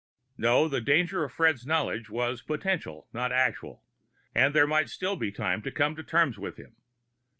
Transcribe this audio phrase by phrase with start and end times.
[0.35, 3.83] No; the danger in Fred's knowledge was potential, not actual,
[4.33, 6.75] and there might still be time to come to terms with him.